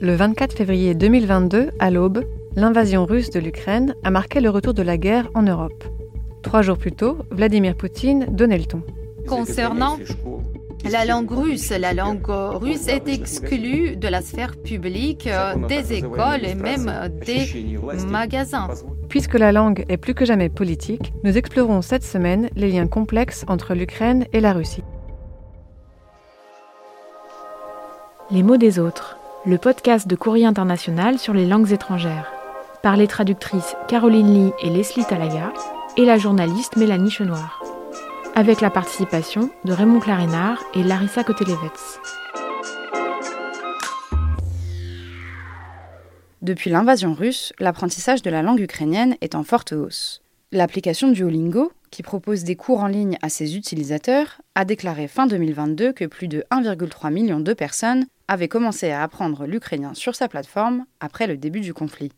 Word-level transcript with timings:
Le 0.00 0.14
24 0.14 0.56
février 0.56 0.94
2022, 0.94 1.70
à 1.80 1.90
l'aube, 1.90 2.24
l'invasion 2.54 3.04
russe 3.04 3.30
de 3.30 3.40
l'Ukraine 3.40 3.96
a 4.04 4.12
marqué 4.12 4.40
le 4.40 4.48
retour 4.48 4.72
de 4.72 4.82
la 4.82 4.96
guerre 4.96 5.28
en 5.34 5.42
Europe. 5.42 5.82
Trois 6.42 6.62
jours 6.62 6.78
plus 6.78 6.92
tôt, 6.92 7.18
Vladimir 7.32 7.74
Poutine 7.74 8.26
donnait 8.30 8.58
le 8.58 8.64
ton. 8.66 8.82
Concernant 9.26 9.98
la 10.88 11.04
langue 11.04 11.32
russe, 11.32 11.70
la 11.70 11.94
langue 11.94 12.28
russe 12.28 12.86
est 12.86 13.08
exclue 13.08 13.96
de 13.96 14.06
la 14.06 14.22
sphère 14.22 14.56
publique, 14.56 15.26
euh, 15.26 15.56
des 15.66 15.94
écoles 15.94 16.44
et 16.44 16.54
même 16.54 17.10
des 17.26 17.76
magasins. 18.06 18.68
Puisque 19.08 19.34
la 19.34 19.50
langue 19.50 19.84
est 19.88 19.96
plus 19.96 20.14
que 20.14 20.24
jamais 20.24 20.48
politique, 20.48 21.12
nous 21.24 21.36
explorons 21.36 21.82
cette 21.82 22.04
semaine 22.04 22.50
les 22.54 22.70
liens 22.70 22.86
complexes 22.86 23.44
entre 23.48 23.74
l'Ukraine 23.74 24.26
et 24.32 24.38
la 24.38 24.52
Russie. 24.52 24.84
Les 28.30 28.44
mots 28.44 28.58
des 28.58 28.78
autres, 28.78 29.17
le 29.48 29.56
podcast 29.56 30.06
de 30.06 30.14
Courrier 30.14 30.44
International 30.44 31.18
sur 31.18 31.32
les 31.32 31.46
langues 31.46 31.72
étrangères, 31.72 32.30
par 32.82 32.98
les 32.98 33.06
traductrices 33.06 33.76
Caroline 33.88 34.34
Lee 34.34 34.52
et 34.62 34.68
Leslie 34.68 35.06
Talaga 35.06 35.54
et 35.96 36.04
la 36.04 36.18
journaliste 36.18 36.76
Mélanie 36.76 37.10
Chenoir, 37.10 37.64
avec 38.34 38.60
la 38.60 38.68
participation 38.68 39.48
de 39.64 39.72
Raymond 39.72 40.00
Clarinard 40.00 40.62
et 40.74 40.82
Larissa 40.82 41.24
Kotelevets. 41.24 41.98
Depuis 46.42 46.68
l'invasion 46.68 47.14
russe, 47.14 47.54
l'apprentissage 47.58 48.20
de 48.20 48.28
la 48.28 48.42
langue 48.42 48.60
ukrainienne 48.60 49.16
est 49.22 49.34
en 49.34 49.44
forte 49.44 49.72
hausse. 49.72 50.20
L'application 50.52 51.08
Duolingo, 51.08 51.72
qui 51.90 52.02
propose 52.02 52.44
des 52.44 52.56
cours 52.56 52.80
en 52.80 52.86
ligne 52.86 53.16
à 53.22 53.30
ses 53.30 53.56
utilisateurs, 53.56 54.42
a 54.54 54.66
déclaré 54.66 55.08
fin 55.08 55.26
2022 55.26 55.94
que 55.94 56.04
plus 56.04 56.28
de 56.28 56.44
1,3 56.50 57.10
million 57.10 57.40
de 57.40 57.54
personnes 57.54 58.04
avaient 58.28 58.48
commencé 58.48 58.90
à 58.90 59.02
apprendre 59.02 59.46
l'ukrainien 59.46 59.94
sur 59.94 60.14
sa 60.14 60.28
plateforme 60.28 60.84
après 61.00 61.26
le 61.26 61.36
début 61.36 61.60
du 61.60 61.74
conflit. 61.74 62.12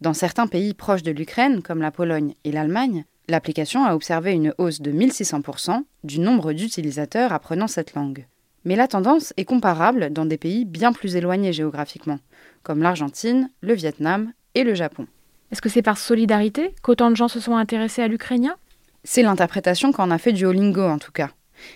Dans 0.00 0.14
certains 0.14 0.46
pays 0.46 0.74
proches 0.74 1.02
de 1.02 1.10
l'Ukraine, 1.10 1.62
comme 1.62 1.80
la 1.80 1.90
Pologne 1.90 2.34
et 2.44 2.52
l'Allemagne, 2.52 3.04
l'application 3.28 3.84
a 3.84 3.94
observé 3.94 4.32
une 4.32 4.54
hausse 4.58 4.80
de 4.80 4.92
1600% 4.92 5.82
du 6.04 6.20
nombre 6.20 6.52
d'utilisateurs 6.52 7.32
apprenant 7.32 7.66
cette 7.66 7.94
langue. 7.94 8.26
Mais 8.64 8.76
la 8.76 8.88
tendance 8.88 9.32
est 9.36 9.44
comparable 9.44 10.10
dans 10.10 10.26
des 10.26 10.38
pays 10.38 10.64
bien 10.64 10.92
plus 10.92 11.16
éloignés 11.16 11.52
géographiquement, 11.52 12.18
comme 12.62 12.82
l'Argentine, 12.82 13.50
le 13.60 13.74
Vietnam 13.74 14.32
et 14.54 14.64
le 14.64 14.74
Japon. 14.74 15.06
Est-ce 15.52 15.62
que 15.62 15.68
c'est 15.68 15.82
par 15.82 15.98
solidarité 15.98 16.74
qu'autant 16.82 17.10
de 17.10 17.16
gens 17.16 17.28
se 17.28 17.40
sont 17.40 17.56
intéressés 17.56 18.02
à 18.02 18.08
l'ukrainien? 18.08 18.56
C'est 19.04 19.22
l'interprétation 19.22 19.92
qu'en 19.92 20.10
a 20.10 20.18
fait 20.18 20.32
Duolingo 20.32 20.82
en 20.82 20.98
tout 20.98 21.12
cas. 21.12 21.30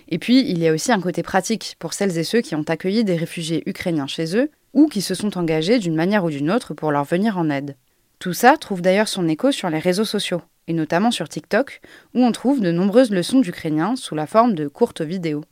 Et 0.09 0.19
puis, 0.19 0.41
il 0.41 0.59
y 0.59 0.69
a 0.69 0.73
aussi 0.73 0.93
un 0.93 1.01
côté 1.01 1.23
pratique 1.23 1.77
pour 1.79 1.93
celles 1.93 2.19
et 2.19 2.25
ceux 2.25 2.41
qui 2.41 2.55
ont 2.55 2.65
accueilli 2.67 3.05
des 3.05 3.17
réfugiés 3.17 3.63
ukrainiens 3.67 4.07
chez 4.07 4.37
eux 4.37 4.51
ou 4.73 4.87
qui 4.87 5.03
se 5.03 5.15
sont 5.15 5.37
engagés 5.37 5.79
d'une 5.79 5.95
manière 5.95 6.25
ou 6.25 6.31
d'une 6.31 6.51
autre 6.51 6.75
pour 6.75 6.93
leur 6.93 7.05
venir 7.05 7.39
en 7.39 7.51
aide. 7.51 7.77
Tout 8.19 8.35
ça 8.35 8.57
trouve 8.57 8.83
d'ailleurs 8.83 9.09
son 9.09 9.29
écho 9.29 9.51
sur 9.51 9.71
les 9.71 9.79
réseaux 9.79 10.05
sociaux, 10.05 10.43
et 10.69 10.73
notamment 10.73 11.11
sur 11.11 11.29
TikTok, 11.29 11.81
où 12.15 12.23
on 12.23 12.33
trouve 12.33 12.61
de 12.61 12.71
nombreuses 12.71 13.11
leçons 13.11 13.41
d'ukrainien 13.41 13.97
sous 13.97 14.15
la 14.15 14.27
forme 14.27 14.55
de 14.55 14.69
courtes 14.69 15.01
vidéos. 15.01 15.43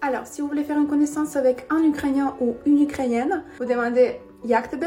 Alors, 0.00 0.26
si 0.26 0.40
vous 0.40 0.48
voulez 0.48 0.64
faire 0.64 0.78
une 0.78 0.88
connaissance 0.88 1.36
avec 1.36 1.66
un 1.70 1.82
Ukrainien 1.82 2.34
ou 2.40 2.56
une 2.66 2.82
Ukrainienne, 2.82 3.42
vous 3.58 3.64
demandez 3.64 4.20
Jak 4.46 4.70
te 4.70 4.76
Et 4.76 4.78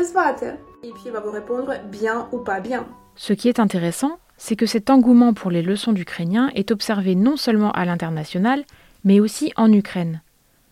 puis 0.91 1.03
il 1.05 1.11
va 1.11 1.19
vous 1.19 1.31
répondre 1.31 1.73
bien 1.91 2.27
ou 2.31 2.37
pas 2.37 2.59
bien. 2.59 2.85
Ce 3.15 3.33
qui 3.33 3.49
est 3.49 3.59
intéressant, 3.59 4.19
c'est 4.37 4.55
que 4.55 4.67
cet 4.67 4.91
engouement 4.91 5.33
pour 5.33 5.49
les 5.49 5.63
leçons 5.63 5.91
d'ukrainien 5.91 6.51
est 6.53 6.69
observé 6.69 7.15
non 7.15 7.37
seulement 7.37 7.71
à 7.71 7.85
l'international, 7.85 8.63
mais 9.08 9.22
aussi 9.22 9.53
en 9.55 9.72
Ukraine. 9.72 10.22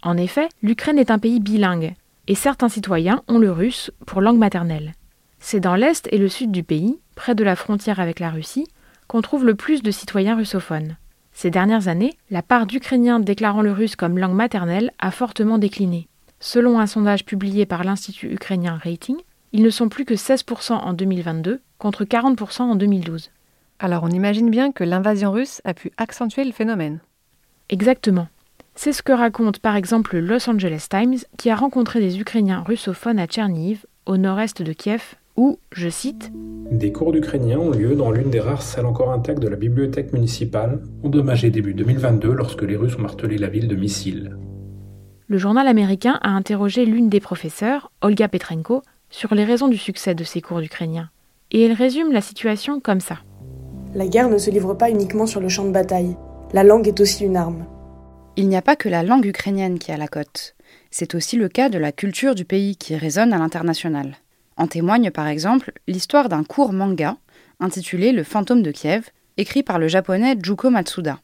En 0.03 0.17
effet, 0.17 0.49
l'Ukraine 0.61 0.99
est 0.99 1.09
un 1.09 1.19
pays 1.19 1.39
bilingue, 1.39 1.95
et 2.27 2.35
certains 2.35 2.67
citoyens 2.67 3.23
ont 3.29 3.39
le 3.39 3.49
russe 3.49 3.91
pour 4.05 4.19
langue 4.19 4.37
maternelle. 4.37 4.91
C'est 5.39 5.61
dans 5.61 5.75
l'est 5.75 6.09
et 6.11 6.17
le 6.17 6.27
sud 6.27 6.51
du 6.51 6.61
pays, 6.61 6.99
près 7.15 7.33
de 7.33 7.45
la 7.45 7.55
frontière 7.55 8.01
avec 8.01 8.19
la 8.19 8.29
Russie, 8.29 8.67
qu'on 9.07 9.21
trouve 9.21 9.45
le 9.45 9.55
plus 9.55 9.83
de 9.83 9.89
citoyens 9.89 10.35
russophones. 10.35 10.97
Ces 11.31 11.49
dernières 11.49 11.87
années, 11.87 12.17
la 12.29 12.41
part 12.41 12.65
d'Ukrainiens 12.65 13.21
déclarant 13.21 13.61
le 13.61 13.71
russe 13.71 13.95
comme 13.95 14.17
langue 14.17 14.35
maternelle 14.35 14.91
a 14.99 15.11
fortement 15.11 15.57
décliné. 15.57 16.09
Selon 16.41 16.77
un 16.77 16.87
sondage 16.87 17.23
publié 17.23 17.65
par 17.65 17.85
l'Institut 17.85 18.33
ukrainien 18.33 18.77
Rating, 18.83 19.15
ils 19.53 19.63
ne 19.63 19.69
sont 19.69 19.87
plus 19.87 20.03
que 20.03 20.15
16% 20.15 20.73
en 20.73 20.91
2022 20.91 21.61
contre 21.77 22.03
40% 22.03 22.63
en 22.63 22.75
2012. 22.75 23.31
Alors 23.79 24.03
on 24.03 24.09
imagine 24.09 24.49
bien 24.49 24.73
que 24.73 24.83
l'invasion 24.83 25.31
russe 25.31 25.61
a 25.63 25.73
pu 25.73 25.93
accentuer 25.95 26.43
le 26.43 26.51
phénomène. 26.51 26.99
Exactement. 27.69 28.27
C'est 28.77 28.91
ce 28.91 29.01
que 29.01 29.13
raconte 29.13 29.59
par 29.59 29.77
exemple 29.77 30.15
le 30.15 30.21
Los 30.21 30.49
Angeles 30.49 30.87
Times 30.89 31.17
qui 31.37 31.49
a 31.49 31.55
rencontré 31.55 32.01
des 32.01 32.19
Ukrainiens 32.19 32.61
russophones 32.61 33.19
à 33.19 33.25
Tcherniv, 33.25 33.85
au 34.05 34.17
nord-est 34.17 34.61
de 34.61 34.73
Kiev, 34.73 35.15
où, 35.37 35.57
je 35.71 35.87
cite, 35.89 36.31
Des 36.71 36.91
cours 36.91 37.13
d'ukrainien 37.13 37.57
ont 37.57 37.71
lieu 37.71 37.95
dans 37.95 38.11
l'une 38.11 38.29
des 38.29 38.41
rares 38.41 38.61
salles 38.61 38.85
encore 38.85 39.11
intactes 39.11 39.41
de 39.41 39.47
la 39.47 39.55
bibliothèque 39.55 40.11
municipale, 40.11 40.81
endommagée 41.03 41.49
début 41.49 41.73
2022 41.73 42.33
lorsque 42.33 42.63
les 42.63 42.75
Russes 42.75 42.97
ont 42.97 43.01
martelé 43.01 43.37
la 43.37 43.47
ville 43.47 43.69
de 43.69 43.75
missiles. 43.75 44.37
Le 45.27 45.37
journal 45.37 45.67
américain 45.67 46.19
a 46.21 46.29
interrogé 46.29 46.85
l'une 46.85 47.09
des 47.09 47.21
professeurs, 47.21 47.91
Olga 48.01 48.27
Petrenko, 48.27 48.83
sur 49.09 49.33
les 49.35 49.45
raisons 49.45 49.69
du 49.69 49.77
succès 49.77 50.15
de 50.15 50.23
ces 50.23 50.41
cours 50.41 50.59
d'ukrainien. 50.59 51.09
Et 51.51 51.63
elle 51.63 51.73
résume 51.73 52.11
la 52.11 52.21
situation 52.21 52.81
comme 52.81 52.99
ça. 52.99 53.19
La 53.93 54.07
guerre 54.07 54.29
ne 54.29 54.37
se 54.37 54.51
livre 54.51 54.73
pas 54.73 54.89
uniquement 54.89 55.25
sur 55.25 55.39
le 55.39 55.49
champ 55.49 55.65
de 55.65 55.71
bataille. 55.71 56.17
La 56.53 56.63
langue 56.63 56.87
est 56.87 56.99
aussi 56.99 57.23
une 57.23 57.37
arme. 57.37 57.65
Il 58.37 58.49
n'y 58.49 58.57
a 58.57 58.61
pas 58.61 58.75
que 58.75 58.89
la 58.89 59.01
langue 59.01 59.25
ukrainienne 59.25 59.79
qui 59.79 59.93
a 59.93 59.97
la 59.97 60.09
cote. 60.09 60.55
C'est 60.91 61.15
aussi 61.15 61.37
le 61.37 61.47
cas 61.47 61.69
de 61.69 61.77
la 61.77 61.93
culture 61.93 62.35
du 62.35 62.43
pays 62.43 62.75
qui 62.75 62.97
résonne 62.97 63.31
à 63.31 63.37
l'international. 63.37 64.17
En 64.57 64.67
témoigne 64.67 65.09
par 65.09 65.27
exemple 65.27 65.71
l'histoire 65.87 66.27
d'un 66.27 66.43
court 66.43 66.73
manga 66.73 67.15
intitulé 67.61 68.11
Le 68.11 68.23
fantôme 68.23 68.61
de 68.61 68.71
Kiev, 68.71 69.09
écrit 69.37 69.63
par 69.63 69.79
le 69.79 69.87
japonais 69.87 70.35
Juko 70.41 70.69
Matsuda. 70.69 71.21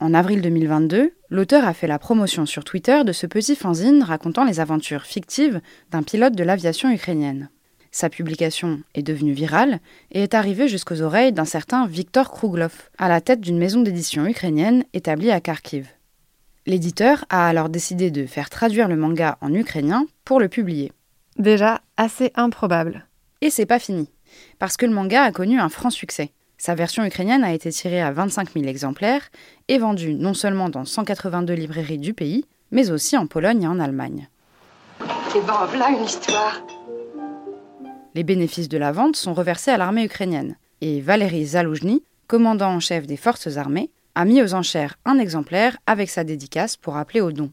En 0.00 0.14
avril 0.14 0.40
2022, 0.40 1.12
l'auteur 1.28 1.66
a 1.66 1.74
fait 1.74 1.86
la 1.86 1.98
promotion 1.98 2.46
sur 2.46 2.64
Twitter 2.64 3.04
de 3.04 3.12
ce 3.12 3.26
petit 3.26 3.54
fanzine 3.54 4.02
racontant 4.02 4.44
les 4.44 4.60
aventures 4.60 5.04
fictives 5.04 5.60
d'un 5.90 6.02
pilote 6.02 6.34
de 6.34 6.44
l'aviation 6.44 6.90
ukrainienne. 6.90 7.50
Sa 7.90 8.08
publication 8.08 8.80
est 8.94 9.02
devenue 9.02 9.32
virale 9.32 9.78
et 10.10 10.22
est 10.22 10.32
arrivée 10.32 10.68
jusqu'aux 10.68 11.02
oreilles 11.02 11.32
d'un 11.32 11.44
certain 11.44 11.86
Viktor 11.86 12.30
Kruglov, 12.30 12.88
à 12.96 13.10
la 13.10 13.20
tête 13.20 13.42
d'une 13.42 13.58
maison 13.58 13.82
d'édition 13.82 14.24
ukrainienne 14.24 14.84
établie 14.94 15.30
à 15.30 15.40
Kharkiv. 15.42 15.86
L'éditeur 16.70 17.24
a 17.30 17.48
alors 17.48 17.68
décidé 17.68 18.12
de 18.12 18.26
faire 18.26 18.48
traduire 18.48 18.86
le 18.86 18.94
manga 18.94 19.38
en 19.40 19.52
ukrainien 19.52 20.06
pour 20.24 20.38
le 20.38 20.48
publier. 20.48 20.92
Déjà 21.36 21.80
assez 21.96 22.30
improbable. 22.36 23.08
Et 23.40 23.50
c'est 23.50 23.66
pas 23.66 23.80
fini, 23.80 24.08
parce 24.60 24.76
que 24.76 24.86
le 24.86 24.92
manga 24.92 25.24
a 25.24 25.32
connu 25.32 25.58
un 25.58 25.68
franc 25.68 25.90
succès. 25.90 26.30
Sa 26.58 26.76
version 26.76 27.04
ukrainienne 27.04 27.42
a 27.42 27.52
été 27.52 27.72
tirée 27.72 28.00
à 28.00 28.12
25 28.12 28.52
000 28.52 28.66
exemplaires 28.66 29.30
et 29.66 29.78
vendue 29.78 30.14
non 30.14 30.32
seulement 30.32 30.68
dans 30.68 30.84
182 30.84 31.54
librairies 31.54 31.98
du 31.98 32.14
pays, 32.14 32.44
mais 32.70 32.92
aussi 32.92 33.16
en 33.16 33.26
Pologne 33.26 33.64
et 33.64 33.66
en 33.66 33.80
Allemagne. 33.80 34.28
Et 35.34 35.40
ben 35.40 35.66
voilà 35.68 35.88
une 35.88 36.04
histoire. 36.04 36.62
Les 38.14 38.22
bénéfices 38.22 38.68
de 38.68 38.78
la 38.78 38.92
vente 38.92 39.16
sont 39.16 39.34
reversés 39.34 39.72
à 39.72 39.76
l'armée 39.76 40.04
ukrainienne. 40.04 40.56
Et 40.82 41.00
Valéry 41.00 41.46
Zaloujny, 41.46 42.04
commandant 42.28 42.70
en 42.70 42.78
chef 42.78 43.08
des 43.08 43.16
forces 43.16 43.56
armées, 43.56 43.90
a 44.14 44.24
mis 44.24 44.42
aux 44.42 44.54
enchères 44.54 44.96
un 45.04 45.18
exemplaire 45.18 45.76
avec 45.86 46.10
sa 46.10 46.24
dédicace 46.24 46.76
pour 46.76 46.96
appeler 46.96 47.20
au 47.20 47.32
don. 47.32 47.50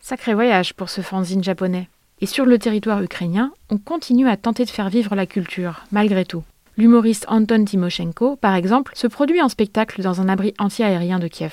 Sacré 0.00 0.34
voyage 0.34 0.74
pour 0.74 0.88
ce 0.90 1.00
fanzine 1.00 1.44
japonais. 1.44 1.88
Et 2.20 2.26
sur 2.26 2.46
le 2.46 2.58
territoire 2.58 3.02
ukrainien, 3.02 3.52
on 3.70 3.78
continue 3.78 4.28
à 4.28 4.36
tenter 4.36 4.64
de 4.64 4.70
faire 4.70 4.88
vivre 4.88 5.14
la 5.14 5.26
culture, 5.26 5.84
malgré 5.92 6.24
tout. 6.24 6.42
L'humoriste 6.76 7.26
Anton 7.28 7.64
Timoshenko, 7.64 8.36
par 8.36 8.54
exemple, 8.54 8.92
se 8.94 9.06
produit 9.06 9.42
en 9.42 9.48
spectacle 9.48 10.02
dans 10.02 10.20
un 10.20 10.28
abri 10.28 10.54
anti-aérien 10.58 11.18
de 11.18 11.28
Kiev. 11.28 11.52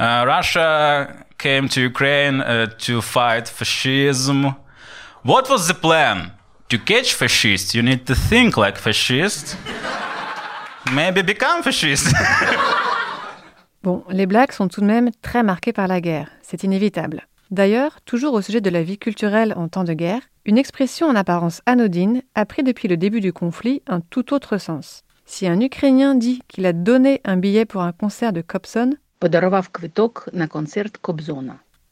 Uh, 0.00 0.24
Russia 0.24 1.08
came 1.38 1.68
to 1.68 1.80
Ukraine 1.80 2.40
uh, 2.40 2.66
to 2.78 3.00
fight 3.00 3.48
fascism. 3.48 4.54
What 5.24 5.48
was 5.50 5.66
the 5.66 5.74
plan? 5.74 6.32
To 6.68 6.78
catch 6.78 7.14
fascists, 7.14 7.74
you 7.74 7.82
need 7.82 8.04
to 8.06 8.14
think 8.14 8.56
like 8.56 8.78
fascists. 8.78 9.56
Maybe 10.94 11.22
become 11.22 11.62
fascist. 11.62 12.12
bon, 13.82 14.04
les 14.08 14.26
blagues 14.26 14.52
sont 14.52 14.68
tout 14.68 14.80
de 14.80 14.86
même 14.86 15.10
très 15.22 15.42
marquées 15.42 15.72
par 15.72 15.86
la 15.86 16.00
guerre, 16.00 16.30
c'est 16.42 16.62
inévitable. 16.62 17.26
D'ailleurs, 17.50 18.00
toujours 18.02 18.34
au 18.34 18.42
sujet 18.42 18.60
de 18.60 18.70
la 18.70 18.82
vie 18.82 18.98
culturelle 18.98 19.52
en 19.56 19.68
temps 19.68 19.84
de 19.84 19.92
guerre, 19.92 20.22
une 20.44 20.56
expression 20.56 21.06
en 21.06 21.14
apparence 21.14 21.60
anodine 21.66 22.22
a 22.34 22.46
pris 22.46 22.62
depuis 22.62 22.88
le 22.88 22.96
début 22.96 23.20
du 23.20 23.32
conflit 23.32 23.82
un 23.86 24.00
tout 24.00 24.32
autre 24.32 24.56
sens. 24.58 25.02
Si 25.26 25.46
un 25.46 25.60
Ukrainien 25.60 26.14
dit 26.14 26.40
qu'il 26.48 26.64
a 26.64 26.72
donné 26.72 27.20
un 27.24 27.36
billet 27.36 27.66
pour 27.66 27.82
un 27.82 27.92
concert 27.92 28.32
de 28.32 28.40
Kobson, 28.40 28.94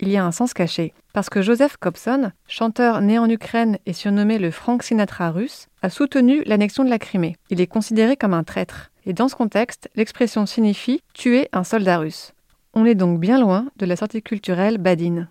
il 0.01 0.09
y 0.09 0.17
a 0.17 0.25
un 0.25 0.33
sens 0.33 0.53
caché, 0.53 0.95
parce 1.13 1.31
que 1.31 1.43
Joseph 1.43 1.77
Kobson, 1.79 2.33
chanteur 2.47 3.01
né 3.01 3.19
en 3.19 3.29
Ukraine 3.29 3.79
et 3.87 3.93
surnommé 3.93 4.39
le 4.39 4.51
Frank 4.51 4.83
Sinatra 4.83 5.31
russe, 5.31 5.69
a 5.83 5.91
soutenu 5.91 6.43
l'annexion 6.45 6.85
de 6.85 6.91
la 6.91 6.99
Crimée. 6.99 7.37
Il 7.51 7.61
est 7.61 7.67
considéré 7.67 8.17
comme 8.17 8.35
un 8.35 8.45
traître, 8.45 8.91
et 9.05 9.13
dans 9.13 9.29
ce 9.29 9.37
contexte, 9.37 9.89
l'expression 9.95 10.47
signifie 10.47 11.01
tuer 11.15 11.49
un 11.53 11.65
soldat 11.65 11.99
russe. 11.99 12.33
On 12.75 12.85
est 12.85 12.95
donc 12.95 13.21
bien 13.21 13.41
loin 13.41 13.67
de 13.77 13.87
la 13.87 13.97
sortie 13.97 14.23
culturelle 14.23 14.79
badine. 14.79 15.29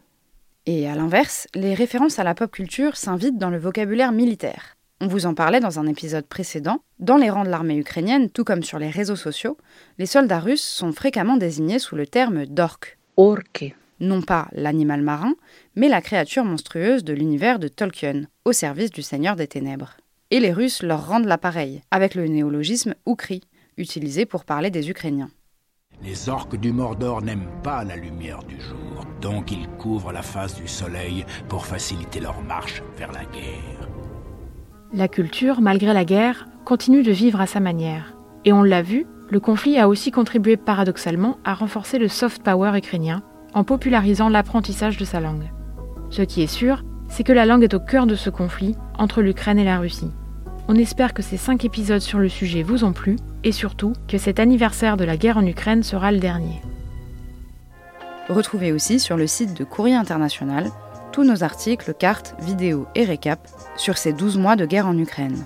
Et 0.65 0.87
à 0.89 0.95
l'inverse, 0.95 1.47
les 1.53 1.75
références 1.75 2.17
à 2.17 2.23
la 2.23 2.33
pop 2.33 2.49
culture 2.49 2.97
s'invitent 2.97 3.37
dans 3.37 3.51
le 3.51 3.59
vocabulaire 3.59 4.11
militaire. 4.11 4.75
On 5.01 5.07
vous 5.07 5.25
en 5.25 5.35
parlait 5.35 5.59
dans 5.59 5.77
un 5.77 5.85
épisode 5.85 6.25
précédent. 6.25 6.79
Dans 6.99 7.17
les 7.17 7.29
rangs 7.29 7.43
de 7.43 7.49
l'armée 7.49 7.77
ukrainienne, 7.77 8.29
tout 8.29 8.43
comme 8.45 8.63
sur 8.63 8.79
les 8.79 8.89
réseaux 8.89 9.17
sociaux, 9.17 9.57
les 9.99 10.05
soldats 10.05 10.39
russes 10.39 10.63
sont 10.63 10.93
fréquemment 10.93 11.37
désignés 11.37 11.79
sous 11.79 11.95
le 11.95 12.07
terme 12.07 12.45
d'orque. 12.45 12.97
Orque. 13.17 13.75
Non 13.99 14.21
pas 14.21 14.49
l'animal 14.51 15.01
marin, 15.01 15.35
mais 15.75 15.87
la 15.87 16.01
créature 16.01 16.43
monstrueuse 16.43 17.03
de 17.03 17.13
l'univers 17.13 17.59
de 17.59 17.69
Tolkien, 17.69 18.23
au 18.43 18.51
service 18.51 18.91
du 18.91 19.01
Seigneur 19.01 19.35
des 19.35 19.47
Ténèbres. 19.47 19.97
Et 20.31 20.39
les 20.39 20.51
Russes 20.51 20.83
leur 20.83 21.07
rendent 21.07 21.25
l'appareil, 21.25 21.81
avec 21.91 22.13
le 22.13 22.27
néologisme 22.27 22.95
Oukri, 23.05 23.41
utilisé 23.77 24.25
pour 24.25 24.43
parler 24.43 24.69
des 24.69 24.89
Ukrainiens. 24.89 25.29
Les 26.03 26.27
orques 26.27 26.57
du 26.57 26.73
Mordor 26.73 27.21
n'aiment 27.21 27.49
pas 27.63 27.85
la 27.85 27.95
lumière 27.95 28.43
du 28.43 28.59
jour, 28.59 29.05
donc 29.21 29.51
ils 29.51 29.67
couvrent 29.77 30.11
la 30.11 30.21
face 30.21 30.55
du 30.55 30.67
soleil 30.67 31.25
pour 31.47 31.65
faciliter 31.65 32.19
leur 32.19 32.41
marche 32.41 32.83
vers 32.97 33.13
la 33.13 33.23
guerre. 33.23 33.89
La 34.93 35.07
culture, 35.07 35.61
malgré 35.61 35.93
la 35.93 36.03
guerre, 36.03 36.47
continue 36.65 37.01
de 37.01 37.11
vivre 37.11 37.39
à 37.39 37.47
sa 37.47 37.61
manière. 37.61 38.17
Et 38.43 38.51
on 38.51 38.63
l'a 38.63 38.81
vu, 38.81 39.05
le 39.29 39.39
conflit 39.39 39.79
a 39.79 39.87
aussi 39.87 40.11
contribué 40.11 40.57
paradoxalement 40.57 41.37
à 41.45 41.53
renforcer 41.53 41.97
le 41.97 42.09
soft 42.09 42.43
power 42.43 42.77
ukrainien 42.77 43.23
en 43.55 43.63
popularisant 43.63 44.29
l'apprentissage 44.29 44.97
de 44.97 45.05
sa 45.05 45.19
langue. 45.19 45.51
Ce 46.11 46.21
qui 46.21 46.43
est 46.43 46.47
sûr, 46.47 46.83
c'est 47.07 47.23
que 47.23 47.33
la 47.33 47.45
langue 47.45 47.63
est 47.63 47.73
au 47.73 47.79
cœur 47.79 48.05
de 48.05 48.15
ce 48.15 48.29
conflit 48.29 48.75
entre 48.99 49.21
l'Ukraine 49.21 49.57
et 49.57 49.63
la 49.63 49.79
Russie. 49.79 50.11
On 50.67 50.75
espère 50.75 51.13
que 51.13 51.21
ces 51.21 51.37
cinq 51.37 51.65
épisodes 51.65 52.01
sur 52.01 52.19
le 52.19 52.29
sujet 52.29 52.63
vous 52.63 52.83
ont 52.83 52.93
plu 52.93 53.15
et 53.43 53.51
surtout 53.51 53.93
que 54.07 54.17
cet 54.17 54.39
anniversaire 54.39 54.97
de 54.97 55.03
la 55.03 55.17
guerre 55.17 55.37
en 55.37 55.45
Ukraine 55.45 55.83
sera 55.83 56.11
le 56.11 56.19
dernier. 56.19 56.61
Retrouvez 58.29 58.71
aussi 58.71 58.99
sur 58.99 59.17
le 59.17 59.27
site 59.27 59.55
de 59.57 59.63
Courrier 59.63 59.95
International 59.95 60.69
tous 61.11 61.23
nos 61.23 61.43
articles, 61.43 61.93
cartes, 61.93 62.35
vidéos 62.41 62.87
et 62.93 63.05
récaps 63.05 63.53
sur 63.77 63.97
ces 63.97 64.11
12 64.11 64.37
mois 64.37 64.55
de 64.55 64.65
guerre 64.65 64.87
en 64.87 64.97
Ukraine. 64.97 65.45